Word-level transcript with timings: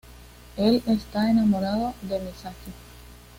Él 0.57 0.81
está 0.87 1.29
enamorado 1.29 1.93
de 2.01 2.19
Misaki. 2.21 2.71